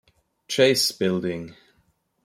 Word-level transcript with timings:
Chase 0.47 0.91
Building. 0.93 1.55